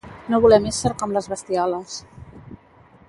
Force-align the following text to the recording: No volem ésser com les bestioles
No 0.33 0.37
volem 0.45 0.65
ésser 0.71 0.91
com 1.01 1.13
les 1.17 1.29
bestioles 1.35 1.99